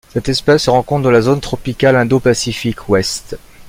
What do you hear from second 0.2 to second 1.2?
espèce se rencontre dans